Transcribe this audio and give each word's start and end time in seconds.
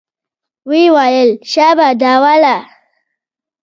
ويې 0.69 0.89
ويل 0.95 1.29
شابه 1.51 1.87
دا 2.01 2.13
واله. 2.23 2.57